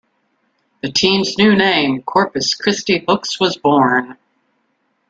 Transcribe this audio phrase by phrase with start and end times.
[0.81, 4.17] The team's new name, Corpus Christi Hooks was born.